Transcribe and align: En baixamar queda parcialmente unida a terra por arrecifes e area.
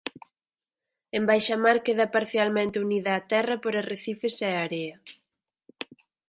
En 1.17 1.23
baixamar 1.31 1.77
queda 1.85 2.07
parcialmente 2.15 2.81
unida 2.85 3.11
a 3.15 3.25
terra 3.31 3.55
por 3.63 3.73
arrecifes 3.75 4.35
e 4.49 4.51
area. 4.67 4.95